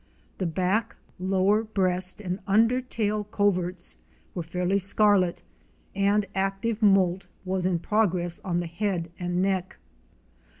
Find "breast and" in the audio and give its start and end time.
1.63-2.39